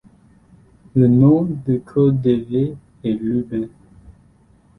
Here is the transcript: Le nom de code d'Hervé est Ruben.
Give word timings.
Le 0.95 1.07
nom 1.07 1.43
de 1.67 1.77
code 1.77 2.21
d'Hervé 2.21 2.75
est 3.03 3.13
Ruben. 3.21 3.69